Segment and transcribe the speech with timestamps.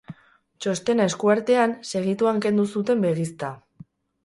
[0.65, 3.55] Txostena esku artean, segituan kendu zuten begizta.